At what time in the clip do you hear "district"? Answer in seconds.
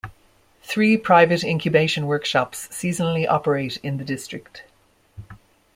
4.03-4.63